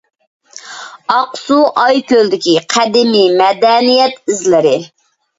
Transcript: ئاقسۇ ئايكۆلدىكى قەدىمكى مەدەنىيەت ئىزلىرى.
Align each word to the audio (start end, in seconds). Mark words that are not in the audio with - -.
ئاقسۇ 1.15 1.57
ئايكۆلدىكى 1.81 2.55
قەدىمكى 2.75 3.21
مەدەنىيەت 3.41 4.33
ئىزلىرى. 4.33 4.73